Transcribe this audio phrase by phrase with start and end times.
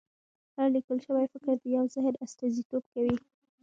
[0.57, 3.15] هر لیکل شوی فکر د یو ذهن استازیتوب کوي.